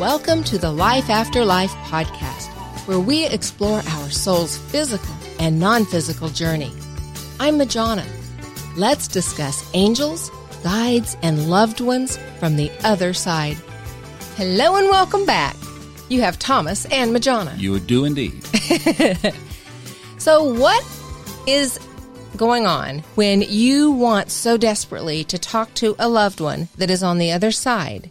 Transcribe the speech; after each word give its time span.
Welcome 0.00 0.44
to 0.44 0.56
the 0.56 0.72
Life 0.72 1.10
After 1.10 1.44
Life 1.44 1.72
podcast, 1.84 2.48
where 2.88 2.98
we 2.98 3.26
explore 3.26 3.82
our 3.86 4.08
soul's 4.08 4.56
physical 4.56 5.14
and 5.38 5.60
non 5.60 5.84
physical 5.84 6.30
journey. 6.30 6.72
I'm 7.38 7.58
Majana. 7.58 8.06
Let's 8.78 9.06
discuss 9.06 9.62
angels, 9.74 10.30
guides, 10.62 11.18
and 11.22 11.50
loved 11.50 11.82
ones 11.82 12.18
from 12.38 12.56
the 12.56 12.72
other 12.82 13.12
side. 13.12 13.58
Hello 14.36 14.76
and 14.76 14.88
welcome 14.88 15.26
back. 15.26 15.54
You 16.08 16.22
have 16.22 16.38
Thomas 16.38 16.86
and 16.86 17.14
Majana. 17.14 17.60
You 17.60 17.78
do 17.78 18.06
indeed. 18.06 18.42
So, 20.16 20.42
what 20.44 20.82
is 21.46 21.78
going 22.38 22.66
on 22.66 23.00
when 23.16 23.42
you 23.42 23.90
want 23.90 24.30
so 24.30 24.56
desperately 24.56 25.24
to 25.24 25.38
talk 25.38 25.74
to 25.74 25.94
a 25.98 26.08
loved 26.08 26.40
one 26.40 26.68
that 26.78 26.90
is 26.90 27.02
on 27.02 27.18
the 27.18 27.32
other 27.32 27.50
side? 27.50 28.10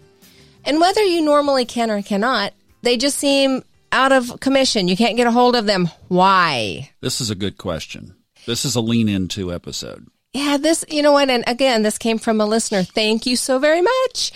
And 0.66 0.80
whether 0.80 1.04
you 1.04 1.22
normally 1.22 1.66
can 1.66 1.90
or 1.90 2.02
cannot, 2.02 2.54
they 2.82 2.98
just 2.98 3.18
seem 3.18 3.64
out 3.92 4.12
of 4.12 4.40
commission. 4.40 4.88
You 4.88 4.98
can't 4.98 5.18
get 5.18 5.28
a 5.28 5.32
hold 5.32 5.56
of 5.56 5.66
them. 5.66 5.90
Why? 6.08 6.92
This 7.02 7.22
is 7.22 7.30
a 7.30 7.36
good 7.36 7.58
question. 7.58 8.16
This 8.46 8.66
is 8.66 8.76
a 8.76 8.82
lean 8.82 9.10
into 9.10 9.54
episode. 9.54 10.08
Yeah, 10.34 10.58
this, 10.58 10.86
you 10.90 11.02
know 11.02 11.12
what? 11.12 11.30
And 11.30 11.44
again, 11.48 11.82
this 11.82 11.98
came 11.98 12.20
from 12.20 12.40
a 12.40 12.46
listener. 12.46 12.84
Thank 12.84 13.26
you 13.26 13.36
so 13.36 13.58
very 13.58 13.82
much. 13.82 14.32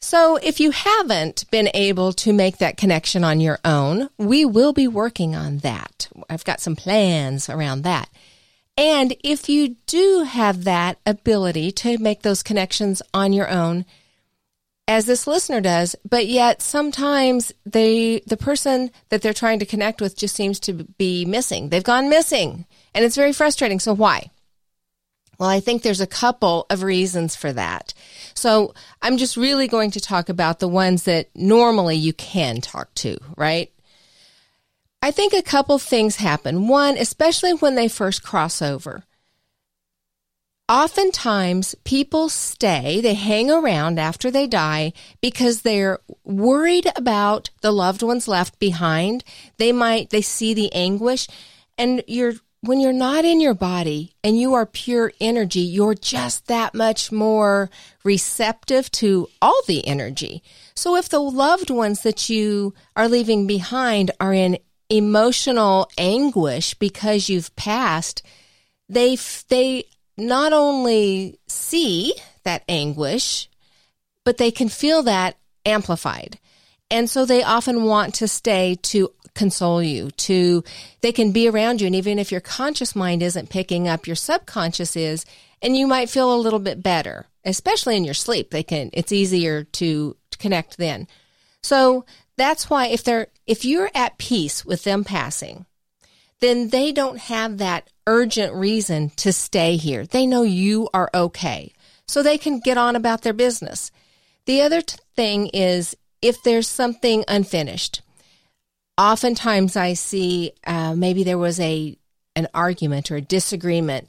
So 0.00 0.36
if 0.36 0.60
you 0.60 0.70
haven't 0.70 1.50
been 1.50 1.70
able 1.72 2.12
to 2.12 2.32
make 2.34 2.58
that 2.58 2.76
connection 2.76 3.24
on 3.24 3.40
your 3.40 3.58
own, 3.64 4.10
we 4.18 4.44
will 4.44 4.74
be 4.74 4.86
working 4.86 5.34
on 5.34 5.58
that. 5.58 6.08
I've 6.28 6.44
got 6.44 6.60
some 6.60 6.76
plans 6.76 7.48
around 7.48 7.82
that. 7.82 8.10
And 8.76 9.16
if 9.24 9.48
you 9.48 9.76
do 9.86 10.24
have 10.28 10.64
that 10.64 10.98
ability 11.06 11.72
to 11.72 11.96
make 11.96 12.20
those 12.20 12.42
connections 12.42 13.00
on 13.14 13.32
your 13.32 13.48
own, 13.48 13.86
as 14.86 15.06
this 15.06 15.26
listener 15.26 15.60
does, 15.60 15.96
but 16.08 16.26
yet 16.26 16.60
sometimes 16.60 17.52
they, 17.64 18.20
the 18.26 18.36
person 18.36 18.90
that 19.08 19.22
they're 19.22 19.32
trying 19.32 19.58
to 19.58 19.66
connect 19.66 20.00
with 20.00 20.16
just 20.16 20.36
seems 20.36 20.60
to 20.60 20.72
be 20.72 21.24
missing. 21.24 21.70
They've 21.70 21.82
gone 21.82 22.10
missing 22.10 22.66
and 22.94 23.04
it's 23.04 23.16
very 23.16 23.32
frustrating. 23.32 23.80
So 23.80 23.94
why? 23.94 24.30
Well, 25.38 25.48
I 25.48 25.60
think 25.60 25.82
there's 25.82 26.00
a 26.00 26.06
couple 26.06 26.66
of 26.70 26.82
reasons 26.82 27.34
for 27.34 27.52
that. 27.52 27.92
So 28.34 28.74
I'm 29.02 29.16
just 29.16 29.36
really 29.36 29.66
going 29.66 29.90
to 29.92 30.00
talk 30.00 30.28
about 30.28 30.60
the 30.60 30.68
ones 30.68 31.04
that 31.04 31.28
normally 31.34 31.96
you 31.96 32.12
can 32.12 32.60
talk 32.60 32.94
to, 32.96 33.18
right? 33.36 33.72
I 35.02 35.10
think 35.10 35.32
a 35.32 35.42
couple 35.42 35.78
things 35.78 36.16
happen. 36.16 36.68
One, 36.68 36.96
especially 36.96 37.52
when 37.54 37.74
they 37.74 37.88
first 37.88 38.22
cross 38.22 38.62
over. 38.62 39.04
Oftentimes, 40.66 41.74
people 41.84 42.30
stay, 42.30 43.02
they 43.02 43.12
hang 43.12 43.50
around 43.50 43.98
after 43.98 44.30
they 44.30 44.46
die 44.46 44.94
because 45.20 45.60
they're 45.60 45.98
worried 46.24 46.90
about 46.96 47.50
the 47.60 47.70
loved 47.70 48.02
ones 48.02 48.26
left 48.26 48.58
behind. 48.58 49.24
They 49.58 49.72
might, 49.72 50.08
they 50.08 50.22
see 50.22 50.54
the 50.54 50.72
anguish 50.72 51.28
and 51.76 52.02
you're 52.06 52.34
when 52.62 52.80
you're 52.80 52.94
not 52.94 53.26
in 53.26 53.42
your 53.42 53.52
body 53.52 54.14
and 54.24 54.40
you 54.40 54.54
are 54.54 54.64
pure 54.64 55.12
energy, 55.20 55.60
you're 55.60 55.94
just 55.94 56.46
that 56.46 56.74
much 56.74 57.12
more 57.12 57.68
receptive 58.04 58.90
to 58.90 59.28
all 59.42 59.60
the 59.66 59.86
energy. 59.86 60.42
So 60.74 60.96
if 60.96 61.10
the 61.10 61.20
loved 61.20 61.68
ones 61.68 62.02
that 62.04 62.30
you 62.30 62.72
are 62.96 63.06
leaving 63.06 63.46
behind 63.46 64.12
are 64.18 64.32
in 64.32 64.56
emotional 64.88 65.90
anguish 65.98 66.72
because 66.72 67.28
you've 67.28 67.54
passed, 67.54 68.22
they, 68.88 69.18
they 69.48 69.84
not 70.16 70.52
only 70.52 71.38
see 71.48 72.14
that 72.44 72.62
anguish, 72.68 73.48
but 74.24 74.38
they 74.38 74.50
can 74.50 74.68
feel 74.68 75.02
that 75.02 75.36
amplified. 75.66 76.38
And 76.90 77.08
so 77.08 77.24
they 77.24 77.42
often 77.42 77.84
want 77.84 78.14
to 78.16 78.28
stay 78.28 78.76
to 78.82 79.12
console 79.34 79.82
you, 79.82 80.10
to, 80.12 80.62
they 81.00 81.12
can 81.12 81.32
be 81.32 81.48
around 81.48 81.80
you. 81.80 81.86
And 81.86 81.96
even 81.96 82.18
if 82.18 82.30
your 82.30 82.40
conscious 82.40 82.94
mind 82.94 83.22
isn't 83.22 83.50
picking 83.50 83.88
up, 83.88 84.06
your 84.06 84.16
subconscious 84.16 84.94
is, 84.94 85.24
and 85.60 85.76
you 85.76 85.86
might 85.86 86.10
feel 86.10 86.32
a 86.32 86.36
little 86.36 86.60
bit 86.60 86.82
better, 86.82 87.26
especially 87.44 87.96
in 87.96 88.04
your 88.04 88.14
sleep. 88.14 88.50
They 88.50 88.62
can, 88.62 88.90
it's 88.92 89.12
easier 89.12 89.64
to, 89.64 90.16
to 90.30 90.38
connect 90.38 90.76
then. 90.76 91.08
So 91.62 92.04
that's 92.36 92.70
why 92.70 92.88
if 92.88 93.02
they're, 93.02 93.28
if 93.46 93.64
you're 93.64 93.90
at 93.94 94.18
peace 94.18 94.64
with 94.64 94.84
them 94.84 95.02
passing, 95.02 95.66
then 96.40 96.68
they 96.68 96.92
don't 96.92 97.18
have 97.18 97.58
that 97.58 97.88
urgent 98.06 98.54
reason 98.54 99.10
to 99.16 99.32
stay 99.32 99.76
here. 99.76 100.06
They 100.06 100.26
know 100.26 100.42
you 100.42 100.88
are 100.92 101.10
okay. 101.14 101.72
So 102.06 102.22
they 102.22 102.38
can 102.38 102.60
get 102.60 102.76
on 102.76 102.96
about 102.96 103.22
their 103.22 103.32
business. 103.32 103.90
The 104.46 104.62
other 104.62 104.82
t- 104.82 104.98
thing 105.16 105.48
is 105.48 105.96
if 106.20 106.42
there's 106.42 106.68
something 106.68 107.24
unfinished, 107.28 108.02
oftentimes 108.98 109.76
I 109.76 109.94
see 109.94 110.52
uh, 110.66 110.94
maybe 110.94 111.24
there 111.24 111.38
was 111.38 111.60
a 111.60 111.96
an 112.36 112.48
argument 112.52 113.10
or 113.10 113.16
a 113.16 113.20
disagreement 113.20 114.08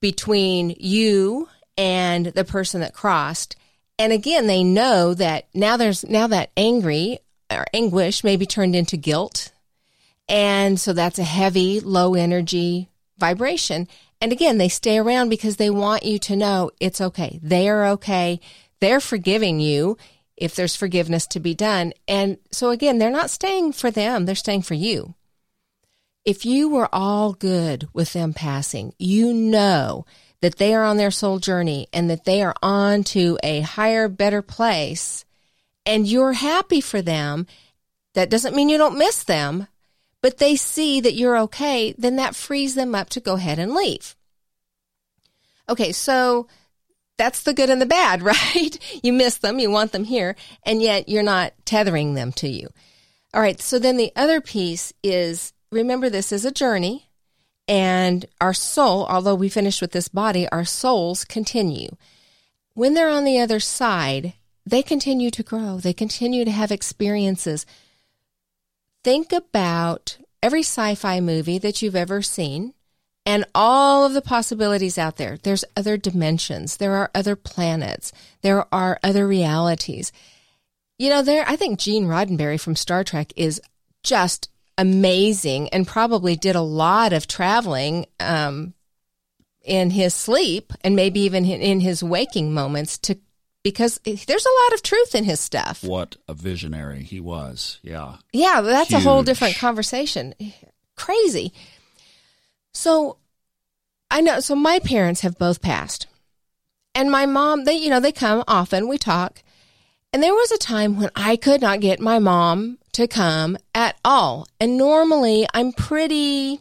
between 0.00 0.76
you 0.78 1.48
and 1.76 2.26
the 2.26 2.44
person 2.44 2.80
that 2.82 2.94
crossed, 2.94 3.56
and 3.98 4.12
again 4.12 4.46
they 4.46 4.64
know 4.64 5.12
that 5.14 5.48
now 5.54 5.76
there's 5.76 6.04
now 6.04 6.26
that 6.28 6.50
angry 6.56 7.18
or 7.50 7.66
anguish 7.74 8.22
may 8.22 8.36
be 8.36 8.46
turned 8.46 8.76
into 8.76 8.96
guilt, 8.96 9.52
and 10.30 10.78
so 10.78 10.92
that's 10.92 11.18
a 11.18 11.24
heavy, 11.24 11.80
low 11.80 12.14
energy 12.14 12.88
vibration. 13.18 13.88
And 14.20 14.30
again, 14.30 14.58
they 14.58 14.68
stay 14.68 14.96
around 14.96 15.28
because 15.28 15.56
they 15.56 15.70
want 15.70 16.04
you 16.04 16.20
to 16.20 16.36
know 16.36 16.70
it's 16.78 17.00
okay. 17.00 17.40
They 17.42 17.68
are 17.68 17.84
okay. 17.88 18.38
They're 18.80 19.00
forgiving 19.00 19.58
you 19.58 19.98
if 20.36 20.54
there's 20.54 20.76
forgiveness 20.76 21.26
to 21.28 21.40
be 21.40 21.54
done. 21.54 21.92
And 22.06 22.38
so 22.52 22.70
again, 22.70 22.98
they're 22.98 23.10
not 23.10 23.28
staying 23.28 23.72
for 23.72 23.90
them, 23.90 24.24
they're 24.24 24.36
staying 24.36 24.62
for 24.62 24.74
you. 24.74 25.14
If 26.24 26.46
you 26.46 26.68
were 26.68 26.88
all 26.92 27.32
good 27.32 27.88
with 27.92 28.12
them 28.12 28.32
passing, 28.32 28.94
you 28.98 29.34
know 29.34 30.06
that 30.42 30.58
they 30.58 30.74
are 30.74 30.84
on 30.84 30.96
their 30.96 31.10
soul 31.10 31.40
journey 31.40 31.88
and 31.92 32.08
that 32.08 32.24
they 32.24 32.40
are 32.42 32.54
on 32.62 33.02
to 33.04 33.36
a 33.42 33.62
higher, 33.62 34.08
better 34.08 34.42
place, 34.42 35.24
and 35.84 36.06
you're 36.06 36.34
happy 36.34 36.80
for 36.80 37.02
them. 37.02 37.46
That 38.14 38.30
doesn't 38.30 38.54
mean 38.54 38.68
you 38.68 38.78
don't 38.78 38.98
miss 38.98 39.24
them, 39.24 39.66
but 40.22 40.38
they 40.38 40.56
see 40.56 41.00
that 41.00 41.14
you're 41.14 41.38
okay, 41.38 41.94
then 41.96 42.16
that 42.16 42.36
frees 42.36 42.74
them 42.74 42.94
up 42.94 43.10
to 43.10 43.20
go 43.20 43.34
ahead 43.34 43.58
and 43.58 43.74
leave. 43.74 44.16
Okay, 45.68 45.92
so 45.92 46.48
that's 47.16 47.42
the 47.42 47.54
good 47.54 47.70
and 47.70 47.80
the 47.80 47.86
bad, 47.86 48.22
right? 48.24 48.78
You 49.02 49.12
miss 49.12 49.38
them, 49.38 49.58
you 49.58 49.70
want 49.70 49.92
them 49.92 50.04
here, 50.04 50.36
and 50.64 50.82
yet 50.82 51.08
you're 51.08 51.22
not 51.22 51.52
tethering 51.64 52.14
them 52.14 52.32
to 52.32 52.48
you. 52.48 52.68
All 53.32 53.40
right, 53.40 53.60
so 53.60 53.78
then 53.78 53.96
the 53.96 54.12
other 54.16 54.40
piece 54.40 54.92
is 55.02 55.52
remember 55.70 56.10
this 56.10 56.32
is 56.32 56.44
a 56.44 56.50
journey, 56.50 57.08
and 57.68 58.26
our 58.40 58.52
soul, 58.52 59.06
although 59.06 59.36
we 59.36 59.48
finish 59.48 59.80
with 59.80 59.92
this 59.92 60.08
body, 60.08 60.48
our 60.48 60.64
souls 60.64 61.24
continue. 61.24 61.90
When 62.74 62.94
they're 62.94 63.08
on 63.08 63.24
the 63.24 63.38
other 63.38 63.60
side, 63.60 64.32
they 64.66 64.82
continue 64.82 65.30
to 65.30 65.42
grow, 65.42 65.78
they 65.78 65.92
continue 65.92 66.44
to 66.44 66.50
have 66.50 66.72
experiences. 66.72 67.66
Think 69.02 69.32
about 69.32 70.18
every 70.42 70.60
sci 70.60 70.94
fi 70.94 71.20
movie 71.20 71.58
that 71.58 71.80
you've 71.80 71.96
ever 71.96 72.22
seen 72.22 72.74
and 73.26 73.44
all 73.54 74.04
of 74.04 74.12
the 74.12 74.22
possibilities 74.22 74.98
out 74.98 75.16
there. 75.16 75.38
There's 75.42 75.64
other 75.76 75.96
dimensions. 75.96 76.76
There 76.76 76.94
are 76.94 77.10
other 77.14 77.36
planets. 77.36 78.12
There 78.42 78.66
are 78.74 78.98
other 79.02 79.26
realities. 79.26 80.12
You 80.98 81.10
know, 81.10 81.22
there, 81.22 81.44
I 81.46 81.56
think 81.56 81.78
Gene 81.78 82.06
Roddenberry 82.06 82.60
from 82.60 82.76
Star 82.76 83.04
Trek 83.04 83.32
is 83.36 83.60
just 84.02 84.48
amazing 84.76 85.68
and 85.70 85.86
probably 85.86 86.36
did 86.36 86.56
a 86.56 86.60
lot 86.60 87.12
of 87.12 87.26
traveling, 87.26 88.06
um, 88.18 88.74
in 89.62 89.90
his 89.90 90.14
sleep 90.14 90.72
and 90.82 90.96
maybe 90.96 91.20
even 91.20 91.44
in 91.44 91.80
his 91.80 92.02
waking 92.02 92.52
moments 92.52 92.96
to 92.98 93.18
because 93.62 94.00
there's 94.04 94.46
a 94.46 94.62
lot 94.64 94.74
of 94.74 94.82
truth 94.82 95.14
in 95.14 95.24
his 95.24 95.40
stuff. 95.40 95.84
What 95.84 96.16
a 96.28 96.34
visionary 96.34 97.02
he 97.02 97.20
was. 97.20 97.78
Yeah. 97.82 98.16
Yeah, 98.32 98.60
that's 98.60 98.90
Huge. 98.90 99.00
a 99.00 99.04
whole 99.04 99.22
different 99.22 99.56
conversation. 99.56 100.34
Crazy. 100.96 101.52
So 102.72 103.16
I 104.10 104.20
know, 104.20 104.40
so 104.40 104.54
my 104.54 104.78
parents 104.78 105.20
have 105.20 105.38
both 105.38 105.62
passed. 105.62 106.06
And 106.94 107.10
my 107.10 107.26
mom, 107.26 107.64
they, 107.64 107.74
you 107.76 107.88
know, 107.88 108.00
they 108.00 108.12
come 108.12 108.42
often, 108.48 108.88
we 108.88 108.98
talk. 108.98 109.42
And 110.12 110.22
there 110.22 110.34
was 110.34 110.50
a 110.50 110.58
time 110.58 110.96
when 110.96 111.10
I 111.14 111.36
could 111.36 111.60
not 111.60 111.80
get 111.80 112.00
my 112.00 112.18
mom 112.18 112.78
to 112.92 113.06
come 113.06 113.56
at 113.74 113.96
all. 114.04 114.48
And 114.58 114.76
normally 114.76 115.46
I'm 115.54 115.72
pretty 115.72 116.60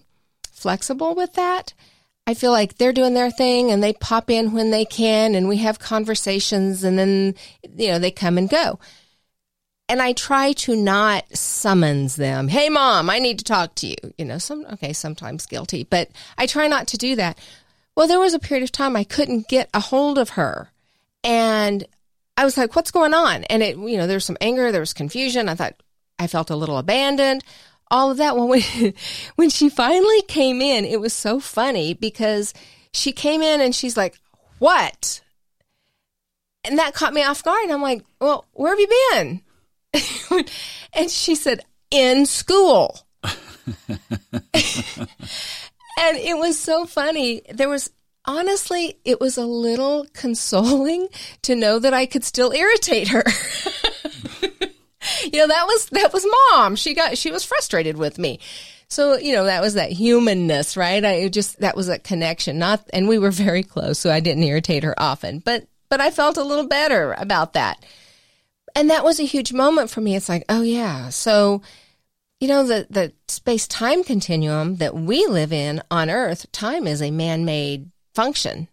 flexible 0.51 1.15
with 1.15 1.33
that. 1.33 1.73
I 2.27 2.33
feel 2.35 2.51
like 2.51 2.77
they're 2.77 2.93
doing 2.93 3.15
their 3.15 3.31
thing 3.31 3.71
and 3.71 3.81
they 3.81 3.93
pop 3.93 4.29
in 4.29 4.53
when 4.53 4.69
they 4.69 4.85
can 4.85 5.33
and 5.33 5.47
we 5.47 5.57
have 5.57 5.79
conversations 5.79 6.83
and 6.83 6.97
then, 6.97 7.35
you 7.75 7.87
know, 7.87 7.99
they 7.99 8.11
come 8.11 8.37
and 8.37 8.49
go 8.49 8.79
and 9.89 10.01
I 10.01 10.13
try 10.13 10.53
to 10.53 10.75
not 10.75 11.25
summons 11.35 12.15
them. 12.15 12.47
Hey, 12.47 12.69
mom, 12.69 13.09
I 13.09 13.17
need 13.17 13.39
to 13.39 13.45
talk 13.45 13.73
to 13.75 13.87
you. 13.87 13.95
You 14.19 14.25
know, 14.25 14.37
some, 14.37 14.65
okay, 14.73 14.93
sometimes 14.93 15.47
guilty, 15.47 15.83
but 15.83 16.09
I 16.37 16.45
try 16.45 16.67
not 16.67 16.87
to 16.89 16.97
do 16.97 17.15
that. 17.15 17.39
Well, 17.95 18.07
there 18.07 18.19
was 18.19 18.35
a 18.35 18.39
period 18.39 18.63
of 18.63 18.71
time 18.71 18.95
I 18.95 19.03
couldn't 19.03 19.47
get 19.47 19.67
a 19.73 19.79
hold 19.79 20.19
of 20.19 20.29
her 20.29 20.69
and 21.23 21.85
I 22.37 22.45
was 22.45 22.55
like, 22.55 22.75
what's 22.75 22.91
going 22.91 23.15
on? 23.15 23.43
And 23.45 23.63
it, 23.63 23.77
you 23.77 23.97
know, 23.97 24.07
there 24.07 24.15
was 24.15 24.25
some 24.25 24.37
anger, 24.39 24.71
there 24.71 24.79
was 24.79 24.93
confusion. 24.93 25.49
I 25.49 25.55
thought 25.55 25.73
I 26.19 26.27
felt 26.27 26.51
a 26.51 26.55
little 26.55 26.77
abandoned, 26.77 27.43
all 27.91 28.11
of 28.11 28.17
that. 28.17 28.35
Well, 28.35 28.47
when, 28.47 28.61
when 29.35 29.49
she 29.49 29.69
finally 29.69 30.21
came 30.23 30.61
in, 30.61 30.85
it 30.85 30.99
was 30.99 31.13
so 31.13 31.39
funny 31.39 31.93
because 31.93 32.53
she 32.93 33.11
came 33.11 33.41
in 33.41 33.61
and 33.61 33.75
she's 33.75 33.97
like, 33.97 34.19
what? 34.59 35.21
And 36.63 36.77
that 36.77 36.93
caught 36.93 37.13
me 37.13 37.23
off 37.23 37.43
guard. 37.43 37.63
And 37.63 37.73
I'm 37.73 37.81
like, 37.81 38.03
well, 38.19 38.45
where 38.53 38.71
have 38.71 38.79
you 38.79 38.87
been? 39.11 39.41
and 40.93 41.09
she 41.09 41.35
said, 41.35 41.61
in 41.91 42.25
school. 42.25 42.99
and 43.23 43.33
it 46.17 46.37
was 46.37 46.59
so 46.59 46.85
funny. 46.85 47.41
There 47.51 47.69
was 47.69 47.89
honestly, 48.25 48.97
it 49.05 49.19
was 49.19 49.37
a 49.37 49.45
little 49.45 50.05
consoling 50.13 51.07
to 51.43 51.55
know 51.55 51.79
that 51.79 51.93
I 51.93 52.05
could 52.05 52.23
still 52.23 52.51
irritate 52.51 53.07
her. 53.09 53.23
you 55.33 55.39
know, 55.39 55.47
that 55.47 55.65
was 55.65 55.85
that 55.87 56.13
was 56.13 56.25
mom. 56.51 56.75
She 56.75 56.93
got 56.93 57.17
she 57.17 57.31
was 57.31 57.43
frustrated 57.43 57.97
with 57.97 58.17
me. 58.17 58.39
So, 58.87 59.17
you 59.17 59.33
know, 59.33 59.45
that 59.45 59.61
was 59.61 59.75
that 59.75 59.91
humanness, 59.91 60.75
right? 60.75 61.03
I 61.05 61.27
just 61.27 61.59
that 61.59 61.75
was 61.75 61.89
a 61.89 61.99
connection. 61.99 62.57
Not 62.57 62.89
and 62.91 63.07
we 63.07 63.19
were 63.19 63.31
very 63.31 63.63
close, 63.63 63.99
so 63.99 64.09
I 64.09 64.19
didn't 64.19 64.43
irritate 64.43 64.83
her 64.83 64.99
often. 64.99 65.39
But 65.39 65.67
but 65.89 66.01
I 66.01 66.11
felt 66.11 66.37
a 66.37 66.43
little 66.43 66.67
better 66.67 67.13
about 67.13 67.53
that. 67.53 67.85
And 68.75 68.89
that 68.89 69.03
was 69.03 69.19
a 69.19 69.23
huge 69.25 69.51
moment 69.51 69.89
for 69.89 70.01
me. 70.01 70.15
It's 70.15 70.29
like, 70.29 70.45
oh 70.49 70.61
yeah. 70.61 71.09
So 71.09 71.61
you 72.39 72.47
know, 72.47 72.63
the, 72.63 72.87
the 72.89 73.11
space 73.27 73.67
time 73.67 74.03
continuum 74.03 74.77
that 74.77 74.95
we 74.95 75.27
live 75.27 75.51
in 75.51 75.81
on 75.91 76.09
Earth, 76.09 76.49
time 76.51 76.87
is 76.87 77.01
a 77.01 77.11
man 77.11 77.43
made 77.43 77.91
function. 78.15 78.69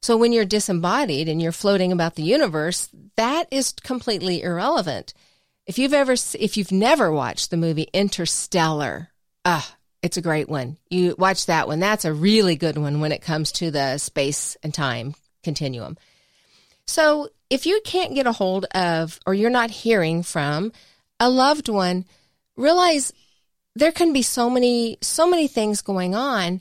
So 0.00 0.16
when 0.16 0.32
you're 0.32 0.44
disembodied 0.44 1.28
and 1.28 1.40
you're 1.40 1.52
floating 1.52 1.92
about 1.92 2.14
the 2.14 2.22
universe, 2.22 2.88
that 3.16 3.46
is 3.50 3.72
completely 3.72 4.42
irrelevant. 4.42 5.14
If 5.66 5.78
you've 5.78 5.94
ever, 5.94 6.12
if 6.12 6.56
you've 6.56 6.72
never 6.72 7.10
watched 7.10 7.50
the 7.50 7.56
movie 7.56 7.88
Interstellar, 7.92 9.08
ah, 9.44 9.76
it's 10.02 10.18
a 10.18 10.22
great 10.22 10.48
one. 10.48 10.76
You 10.90 11.14
watch 11.18 11.46
that 11.46 11.66
one. 11.66 11.80
That's 11.80 12.04
a 12.04 12.12
really 12.12 12.56
good 12.56 12.76
one 12.76 13.00
when 13.00 13.12
it 13.12 13.22
comes 13.22 13.52
to 13.52 13.70
the 13.70 13.96
space 13.98 14.56
and 14.62 14.74
time 14.74 15.14
continuum. 15.42 15.96
So 16.86 17.30
if 17.48 17.64
you 17.64 17.80
can't 17.84 18.14
get 18.14 18.26
a 18.26 18.32
hold 18.32 18.66
of, 18.74 19.18
or 19.26 19.32
you're 19.32 19.50
not 19.50 19.70
hearing 19.70 20.22
from 20.22 20.72
a 21.18 21.30
loved 21.30 21.68
one, 21.68 22.04
realize 22.56 23.12
there 23.74 23.92
can 23.92 24.12
be 24.12 24.22
so 24.22 24.50
many, 24.50 24.98
so 25.00 25.26
many 25.26 25.48
things 25.48 25.82
going 25.82 26.14
on 26.14 26.60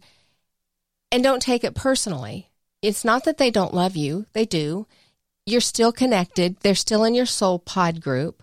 and 1.12 1.24
don't 1.24 1.42
take 1.42 1.64
it 1.64 1.76
personally. 1.76 2.50
It's 2.82 3.06
not 3.06 3.26
that 3.26 3.38
they 3.38 3.52
don't 3.52 3.74
love 3.74 3.96
you, 3.96 4.26
they 4.34 4.46
do. 4.46 4.88
You're 5.46 5.62
still 5.62 5.92
connected, 5.92 6.58
they're 6.62 6.76
still 6.76 7.04
in 7.04 7.14
your 7.14 7.26
soul 7.26 7.60
pod 7.60 8.02
group, 8.02 8.42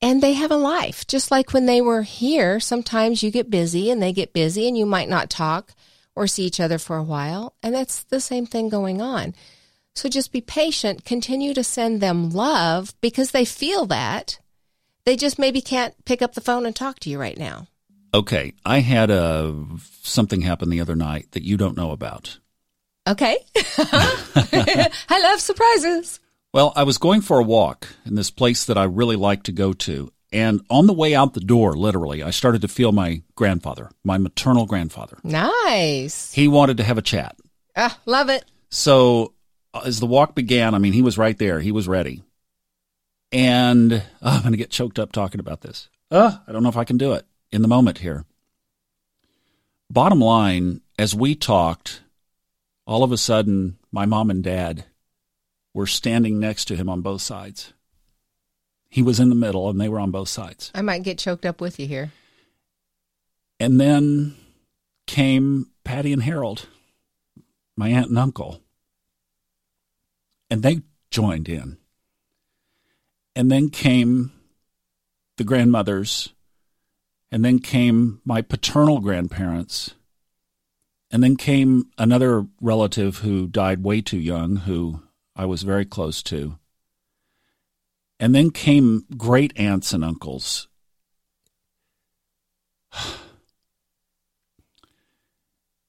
and 0.00 0.22
they 0.22 0.34
have 0.34 0.50
a 0.50 0.56
life. 0.56 1.06
Just 1.06 1.30
like 1.30 1.52
when 1.52 1.66
they 1.66 1.80
were 1.80 2.02
here, 2.02 2.60
sometimes 2.60 3.22
you 3.22 3.30
get 3.30 3.50
busy 3.50 3.90
and 3.90 4.02
they 4.02 4.12
get 4.12 4.32
busy, 4.32 4.68
and 4.68 4.76
you 4.76 4.86
might 4.86 5.08
not 5.08 5.30
talk 5.30 5.72
or 6.14 6.26
see 6.26 6.44
each 6.44 6.60
other 6.60 6.78
for 6.78 6.96
a 6.96 7.02
while. 7.02 7.54
And 7.62 7.74
that's 7.74 8.02
the 8.04 8.20
same 8.20 8.46
thing 8.46 8.68
going 8.68 9.00
on. 9.00 9.34
So 9.94 10.08
just 10.08 10.32
be 10.32 10.40
patient, 10.40 11.04
continue 11.04 11.54
to 11.54 11.64
send 11.64 12.00
them 12.00 12.30
love 12.30 12.94
because 13.00 13.30
they 13.30 13.44
feel 13.44 13.86
that. 13.86 14.38
They 15.04 15.16
just 15.16 15.38
maybe 15.38 15.60
can't 15.60 15.94
pick 16.04 16.20
up 16.20 16.34
the 16.34 16.40
phone 16.40 16.66
and 16.66 16.74
talk 16.74 16.98
to 17.00 17.10
you 17.10 17.18
right 17.18 17.38
now. 17.38 17.68
Okay, 18.12 18.54
I 18.64 18.80
had 18.80 19.10
a 19.10 19.54
something 20.02 20.40
happen 20.40 20.70
the 20.70 20.80
other 20.80 20.96
night 20.96 21.32
that 21.32 21.42
you 21.42 21.56
don't 21.56 21.76
know 21.76 21.92
about. 21.92 22.38
Okay. 23.06 23.38
I 23.78 25.20
love 25.22 25.40
surprises. 25.40 26.20
Well, 26.56 26.72
I 26.74 26.84
was 26.84 26.96
going 26.96 27.20
for 27.20 27.38
a 27.38 27.42
walk 27.42 27.86
in 28.06 28.14
this 28.14 28.30
place 28.30 28.64
that 28.64 28.78
I 28.78 28.84
really 28.84 29.16
like 29.16 29.42
to 29.42 29.52
go 29.52 29.74
to. 29.74 30.10
And 30.32 30.62
on 30.70 30.86
the 30.86 30.94
way 30.94 31.14
out 31.14 31.34
the 31.34 31.40
door, 31.40 31.76
literally, 31.76 32.22
I 32.22 32.30
started 32.30 32.62
to 32.62 32.68
feel 32.68 32.92
my 32.92 33.20
grandfather, 33.34 33.90
my 34.02 34.16
maternal 34.16 34.64
grandfather. 34.64 35.18
Nice. 35.22 36.32
He 36.32 36.48
wanted 36.48 36.78
to 36.78 36.82
have 36.82 36.96
a 36.96 37.02
chat. 37.02 37.36
Ah, 37.76 37.98
love 38.06 38.30
it. 38.30 38.42
So 38.70 39.34
uh, 39.74 39.82
as 39.84 40.00
the 40.00 40.06
walk 40.06 40.34
began, 40.34 40.74
I 40.74 40.78
mean, 40.78 40.94
he 40.94 41.02
was 41.02 41.18
right 41.18 41.36
there. 41.36 41.60
He 41.60 41.72
was 41.72 41.88
ready. 41.88 42.22
And 43.30 43.92
oh, 43.92 44.02
I'm 44.22 44.40
going 44.40 44.52
to 44.52 44.56
get 44.56 44.70
choked 44.70 44.98
up 44.98 45.12
talking 45.12 45.40
about 45.40 45.60
this. 45.60 45.90
Uh, 46.10 46.38
I 46.48 46.52
don't 46.52 46.62
know 46.62 46.70
if 46.70 46.78
I 46.78 46.84
can 46.84 46.96
do 46.96 47.12
it 47.12 47.26
in 47.52 47.60
the 47.60 47.68
moment 47.68 47.98
here. 47.98 48.24
Bottom 49.90 50.20
line, 50.20 50.80
as 50.98 51.14
we 51.14 51.34
talked, 51.34 52.00
all 52.86 53.04
of 53.04 53.12
a 53.12 53.18
sudden, 53.18 53.76
my 53.92 54.06
mom 54.06 54.30
and 54.30 54.42
dad 54.42 54.86
were 55.76 55.86
standing 55.86 56.40
next 56.40 56.64
to 56.64 56.74
him 56.74 56.88
on 56.88 57.02
both 57.02 57.20
sides. 57.20 57.74
He 58.88 59.02
was 59.02 59.20
in 59.20 59.28
the 59.28 59.34
middle 59.34 59.68
and 59.68 59.78
they 59.78 59.90
were 59.90 60.00
on 60.00 60.10
both 60.10 60.30
sides. 60.30 60.70
I 60.74 60.80
might 60.80 61.02
get 61.02 61.18
choked 61.18 61.44
up 61.44 61.60
with 61.60 61.78
you 61.78 61.86
here. 61.86 62.12
And 63.60 63.78
then 63.78 64.34
came 65.06 65.66
Patty 65.84 66.14
and 66.14 66.22
Harold, 66.22 66.66
my 67.76 67.90
aunt 67.90 68.08
and 68.08 68.18
uncle, 68.18 68.62
and 70.48 70.62
they 70.62 70.80
joined 71.10 71.46
in. 71.46 71.76
And 73.34 73.50
then 73.52 73.68
came 73.68 74.32
the 75.36 75.44
grandmothers 75.44 76.30
and 77.30 77.44
then 77.44 77.58
came 77.58 78.22
my 78.24 78.40
paternal 78.40 79.00
grandparents. 79.00 79.94
And 81.10 81.22
then 81.22 81.36
came 81.36 81.90
another 81.98 82.46
relative 82.62 83.18
who 83.18 83.46
died 83.46 83.84
way 83.84 84.00
too 84.00 84.18
young, 84.18 84.56
who 84.56 85.02
I 85.36 85.44
was 85.44 85.62
very 85.62 85.84
close 85.84 86.22
to. 86.24 86.58
And 88.18 88.34
then 88.34 88.50
came 88.50 89.04
great 89.16 89.52
aunts 89.56 89.92
and 89.92 90.04
uncles. 90.04 90.68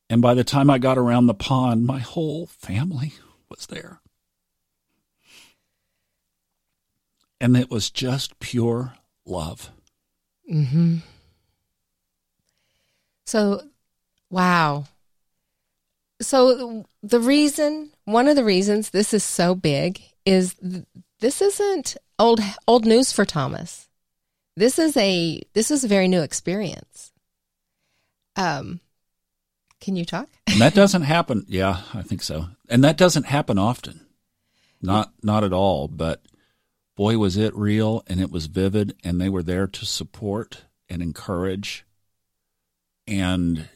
And 0.09 0.21
by 0.21 0.35
the 0.35 0.45
time 0.45 0.69
I 0.69 0.77
got 0.77 0.97
around 0.97 1.27
the 1.27 1.33
pond, 1.33 1.85
my 1.85 1.99
whole 1.99 2.45
family 2.45 3.11
was 3.49 3.65
there. 3.65 3.99
And 7.41 7.57
it 7.57 7.69
was 7.69 7.89
just 7.89 8.39
pure 8.39 8.93
love. 9.25 9.69
Mm-hmm. 10.49 10.99
So, 13.25 13.63
wow. 14.29 14.85
So, 16.19 16.85
the 17.03 17.19
reason, 17.19 17.91
one 18.05 18.27
of 18.27 18.35
the 18.35 18.43
reasons 18.43 18.89
this 18.89 19.13
is 19.13 19.23
so 19.23 19.53
big 19.53 20.01
is 20.25 20.55
th- 20.55 20.85
this 21.19 21.41
isn't 21.41 21.97
old 22.17 22.41
old 22.67 22.85
news 22.85 23.11
for 23.11 23.25
Thomas. 23.25 23.87
This 24.55 24.79
is 24.79 24.97
a 24.97 25.41
this 25.53 25.69
is 25.69 25.83
a 25.83 25.87
very 25.87 26.07
new 26.07 26.21
experience. 26.21 27.11
Um, 28.35 28.79
can 29.79 29.95
you 29.95 30.05
talk? 30.05 30.27
and 30.47 30.61
that 30.61 30.73
doesn't 30.73 31.03
happen. 31.03 31.45
Yeah, 31.47 31.81
I 31.93 32.01
think 32.01 32.23
so. 32.23 32.47
And 32.69 32.83
that 32.83 32.97
doesn't 32.97 33.25
happen 33.25 33.59
often. 33.59 34.05
Not 34.81 35.13
not 35.21 35.43
at 35.43 35.53
all. 35.53 35.87
But 35.87 36.23
boy, 36.95 37.17
was 37.19 37.37
it 37.37 37.55
real, 37.55 38.03
and 38.07 38.19
it 38.19 38.31
was 38.31 38.47
vivid, 38.47 38.95
and 39.03 39.21
they 39.21 39.29
were 39.29 39.43
there 39.43 39.67
to 39.67 39.85
support 39.85 40.63
and 40.89 41.01
encourage 41.01 41.85
and 43.07 43.69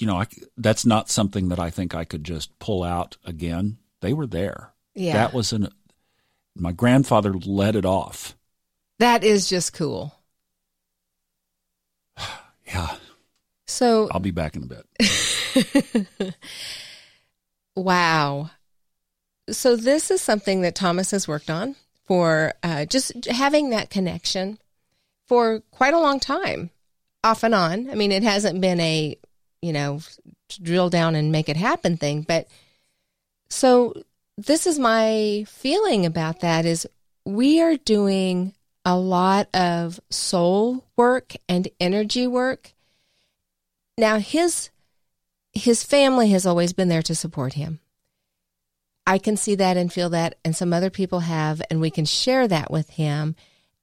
you 0.00 0.06
know, 0.06 0.16
I, 0.16 0.26
that's 0.56 0.86
not 0.86 1.10
something 1.10 1.48
that 1.50 1.58
I 1.58 1.70
think 1.70 1.94
I 1.94 2.04
could 2.04 2.24
just 2.24 2.58
pull 2.58 2.82
out 2.82 3.16
again. 3.24 3.78
They 4.00 4.12
were 4.12 4.26
there. 4.26 4.72
Yeah. 4.94 5.12
That 5.12 5.34
was 5.34 5.52
an 5.52 5.68
my 6.56 6.72
grandfather 6.72 7.32
led 7.32 7.76
it 7.76 7.84
off. 7.84 8.36
That 8.98 9.24
is 9.24 9.48
just 9.48 9.72
cool. 9.72 10.14
yeah. 12.66 12.96
So 13.66 14.08
I'll 14.10 14.20
be 14.20 14.30
back 14.30 14.56
in 14.56 14.64
a 14.64 14.66
bit. 14.66 16.34
wow. 17.76 18.50
So 19.50 19.76
this 19.76 20.10
is 20.10 20.20
something 20.20 20.62
that 20.62 20.74
Thomas 20.74 21.10
has 21.12 21.28
worked 21.28 21.50
on 21.50 21.76
for 22.06 22.54
uh, 22.62 22.86
just 22.86 23.26
having 23.26 23.70
that 23.70 23.90
connection 23.90 24.58
for 25.26 25.60
quite 25.70 25.94
a 25.94 26.00
long 26.00 26.20
time 26.20 26.70
off 27.22 27.42
and 27.42 27.54
on. 27.54 27.90
I 27.90 27.94
mean, 27.94 28.12
it 28.12 28.22
hasn't 28.22 28.60
been 28.60 28.80
a, 28.80 29.16
you 29.62 29.72
know, 29.72 30.00
drill 30.62 30.90
down 30.90 31.14
and 31.14 31.32
make 31.32 31.48
it 31.48 31.56
happen 31.56 31.96
thing, 31.96 32.22
but 32.22 32.48
so 33.48 33.94
this 34.38 34.66
is 34.66 34.78
my 34.78 35.44
feeling 35.48 36.06
about 36.06 36.40
that 36.40 36.64
is 36.64 36.88
we 37.24 37.60
are 37.60 37.76
doing 37.76 38.54
a 38.84 38.96
lot 38.96 39.48
of 39.54 40.00
soul 40.08 40.86
work 40.96 41.34
and 41.48 41.68
energy 41.78 42.26
work. 42.26 42.72
Now 43.98 44.18
his 44.18 44.70
his 45.52 45.82
family 45.82 46.30
has 46.30 46.46
always 46.46 46.72
been 46.72 46.88
there 46.88 47.02
to 47.02 47.14
support 47.14 47.54
him. 47.54 47.80
I 49.06 49.18
can 49.18 49.36
see 49.36 49.56
that 49.56 49.76
and 49.76 49.92
feel 49.92 50.08
that 50.10 50.38
and 50.44 50.54
some 50.54 50.72
other 50.72 50.90
people 50.90 51.20
have 51.20 51.60
and 51.70 51.80
we 51.80 51.90
can 51.90 52.04
share 52.04 52.48
that 52.48 52.70
with 52.70 52.90
him 52.90 53.34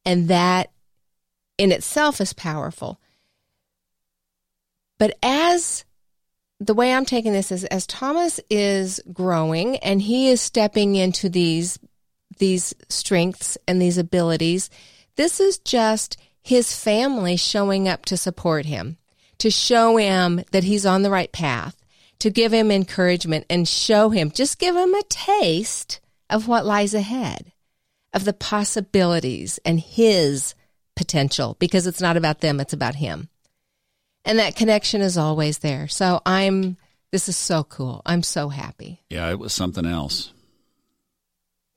and 0.05 0.29
that 0.29 0.72
in 1.57 1.72
itself 1.72 2.22
is 2.22 2.34
powerful. 2.34 3.00
But 4.98 5.18
as 5.22 5.86
the 6.60 6.74
way 6.74 6.94
I'm 6.94 7.06
taking 7.06 7.34
this 7.34 7.51
is 7.51 7.66
as 7.66 7.86
Thomas 7.86 8.39
is 8.50 9.00
growing 9.13 9.77
and 9.77 10.01
he 10.01 10.30
is 10.30 10.42
stepping 10.42 10.96
into 10.96 11.30
these 11.30 11.77
these 12.39 12.74
strengths 12.89 13.58
and 13.68 13.82
these 13.82 13.98
abilities. 13.98 14.70
This 15.16 15.39
is 15.39 15.58
just 15.58 16.18
his 16.42 16.75
family 16.75 17.36
showing 17.36 17.88
up 17.88 18.06
to 18.06 18.18
support 18.18 18.66
him, 18.66 18.98
to 19.39 19.50
show 19.50 19.98
him 19.98 20.44
that 20.51 20.63
he's 20.63 20.86
on 20.86 21.01
the 21.01 21.10
right 21.10 21.32
path, 21.32 21.75
to 22.20 22.30
give 22.30 22.54
him 22.54 22.72
encouragement 22.72 23.46
and 23.50 23.68
show 23.68 24.10
him, 24.10 24.32
just 24.32 24.60
give 24.60 24.75
him 24.75 24.94
a 24.94 25.04
taste 25.10 26.00
of 26.30 26.48
what 26.48 26.66
lies 26.66 26.94
ahead, 26.94 27.51
of 28.13 28.24
the 28.24 28.34
possibilities 28.34 29.60
and 29.66 29.80
his 29.80 30.56
potential, 30.96 31.56
because 31.60 31.88
it's 31.88 32.01
not 32.01 32.18
about 32.18 32.42
them, 32.42 32.60
it's 32.60 32.74
about 32.74 32.96
him. 32.96 33.30
And 34.26 34.40
that 34.40 34.56
connection 34.56 35.02
is 35.02 35.18
always 35.18 35.60
there. 35.60 35.88
So 35.88 36.22
I'm, 36.26 36.78
this 37.12 37.30
is 37.30 37.38
so 37.38 37.64
cool. 37.64 38.02
I'm 38.06 38.24
so 38.24 38.50
happy. 38.50 39.02
Yeah, 39.10 39.30
it 39.30 39.40
was 39.40 39.54
something 39.54 39.86
else. 39.86 40.34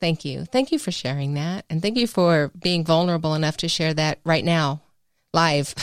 Thank 0.01 0.25
you. 0.25 0.47
Thank 0.47 0.73
you 0.73 0.79
for 0.79 0.91
sharing 0.91 1.35
that. 1.35 1.67
And 1.69 1.83
thank 1.83 1.97
you 1.97 2.07
for 2.07 2.51
being 2.61 2.85
vulnerable 2.85 3.35
enough 3.35 3.59
to 3.59 3.69
share 3.69 3.93
that 3.95 4.19
right 4.25 4.45
now, 4.45 4.81
live. 5.35 5.75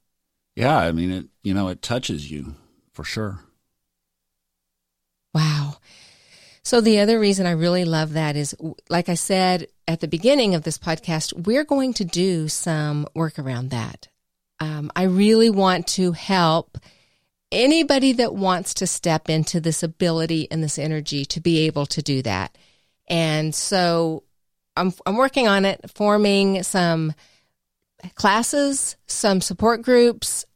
yeah, 0.56 0.76
I 0.78 0.92
mean, 0.92 1.10
it, 1.10 1.26
you 1.42 1.54
know, 1.54 1.68
it 1.68 1.80
touches 1.80 2.30
you 2.30 2.54
for 2.92 3.02
sure. 3.02 3.40
Wow. 5.34 5.78
So 6.62 6.80
the 6.80 7.00
other 7.00 7.18
reason 7.18 7.46
I 7.46 7.52
really 7.52 7.84
love 7.84 8.12
that 8.12 8.36
is, 8.36 8.54
like 8.88 9.08
I 9.08 9.14
said 9.14 9.66
at 9.88 10.00
the 10.00 10.08
beginning 10.08 10.54
of 10.54 10.62
this 10.62 10.78
podcast, 10.78 11.32
we're 11.46 11.64
going 11.64 11.94
to 11.94 12.04
do 12.04 12.48
some 12.48 13.06
work 13.14 13.38
around 13.38 13.70
that. 13.70 14.08
Um, 14.62 14.92
I 14.94 15.04
really 15.04 15.50
want 15.50 15.88
to 15.88 16.12
help 16.12 16.78
anybody 17.50 18.12
that 18.12 18.32
wants 18.32 18.74
to 18.74 18.86
step 18.86 19.28
into 19.28 19.60
this 19.60 19.82
ability 19.82 20.46
and 20.52 20.62
this 20.62 20.78
energy 20.78 21.24
to 21.24 21.40
be 21.40 21.66
able 21.66 21.84
to 21.86 22.00
do 22.00 22.22
that. 22.22 22.56
And 23.08 23.52
so 23.52 24.22
I'm, 24.76 24.92
I'm 25.04 25.16
working 25.16 25.48
on 25.48 25.64
it, 25.64 25.90
forming 25.92 26.62
some 26.62 27.12
classes, 28.14 28.96
some 29.08 29.40
support 29.40 29.82
groups, 29.82 30.46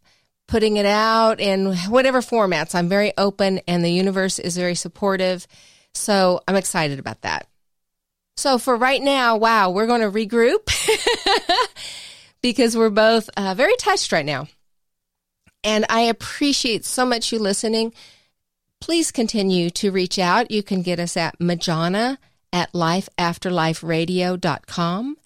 putting 0.47 0.77
it 0.77 0.87
out 0.87 1.41
in 1.41 1.75
whatever 1.89 2.21
formats. 2.21 2.77
I'm 2.77 2.89
very 2.89 3.13
open 3.19 3.59
and 3.67 3.85
the 3.85 3.91
universe 3.91 4.39
is 4.39 4.57
very 4.57 4.77
supportive. 4.77 5.49
So 5.95 6.43
I'm 6.47 6.55
excited 6.55 7.01
about 7.01 7.23
that. 7.23 7.49
So 8.37 8.59
for 8.59 8.77
right 8.77 9.03
now, 9.03 9.37
wow, 9.37 9.71
we're 9.71 9.89
going 9.89 10.03
to 10.03 10.13
regroup 10.13 10.71
because 12.43 12.77
we're 12.77 12.91
both 12.91 13.31
uh, 13.37 13.55
very 13.55 13.77
touched 13.77 14.13
right 14.13 14.27
now. 14.27 14.49
And 15.65 15.85
I 15.89 16.03
appreciate 16.03 16.85
so 16.85 17.05
much 17.05 17.33
you 17.33 17.39
listening. 17.39 17.93
Please 18.81 19.11
continue 19.11 19.71
to 19.71 19.91
reach 19.91 20.19
out. 20.19 20.51
You 20.51 20.63
can 20.63 20.83
get 20.83 21.01
us 21.01 21.17
at 21.17 21.39
Majana 21.39 22.19
at 22.53 22.73
lifeafterliferadio.com. 22.73 25.17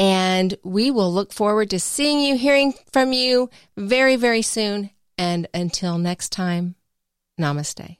And 0.00 0.54
we 0.62 0.90
will 0.90 1.12
look 1.12 1.32
forward 1.32 1.70
to 1.70 1.80
seeing 1.80 2.20
you, 2.20 2.36
hearing 2.36 2.74
from 2.92 3.12
you 3.12 3.50
very, 3.76 4.16
very 4.16 4.42
soon. 4.42 4.90
And 5.16 5.48
until 5.52 5.98
next 5.98 6.30
time, 6.30 6.76
namaste. 7.40 7.97